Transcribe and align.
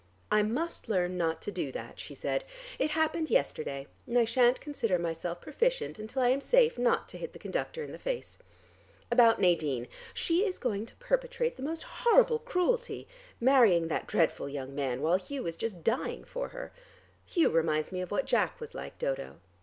"I 0.31 0.41
must 0.41 0.89
learn 0.89 1.15
not 1.15 1.43
to 1.43 1.51
do 1.51 1.71
that," 1.73 1.99
she 1.99 2.15
said. 2.15 2.43
"It 2.79 2.89
happened 2.89 3.29
yesterday 3.29 3.85
and 4.07 4.17
I 4.17 4.25
shan't 4.25 4.59
consider 4.59 4.97
myself 4.97 5.41
proficient 5.41 5.99
until 5.99 6.23
I 6.23 6.29
am 6.29 6.41
safe 6.41 6.79
not 6.79 7.07
to 7.09 7.19
hit 7.19 7.33
the 7.33 7.37
conductor 7.37 7.83
in 7.83 7.91
the 7.91 7.99
face. 7.99 8.39
About 9.11 9.39
Nadine: 9.39 9.87
She 10.15 10.43
is 10.43 10.57
going 10.57 10.87
to 10.87 10.95
perpetrate 10.95 11.55
the 11.55 11.61
most 11.61 11.83
horrible 11.83 12.39
cruelty, 12.39 13.07
marrying 13.39 13.89
that 13.89 14.07
dreadful 14.07 14.49
young 14.49 14.73
man, 14.73 15.03
while 15.03 15.17
Hugh 15.17 15.45
is 15.45 15.55
just 15.55 15.83
dying 15.83 16.23
for 16.23 16.47
her. 16.49 16.71
Hugh 17.23 17.51
reminds 17.51 17.91
me 17.91 18.01
of 18.01 18.09
what 18.09 18.25
Jack 18.25 18.59
was 18.59 18.73
like, 18.73 18.97
Dodo." 18.97 19.35